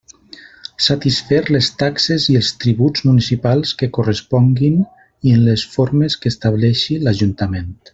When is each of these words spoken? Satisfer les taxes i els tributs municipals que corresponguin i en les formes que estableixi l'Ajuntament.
Satisfer 0.85 1.41
les 1.55 1.69
taxes 1.83 2.25
i 2.35 2.39
els 2.41 2.49
tributs 2.65 3.05
municipals 3.11 3.77
que 3.83 3.93
corresponguin 3.99 4.83
i 5.29 5.37
en 5.39 5.49
les 5.51 5.71
formes 5.79 6.21
que 6.25 6.37
estableixi 6.37 7.03
l'Ajuntament. 7.07 7.75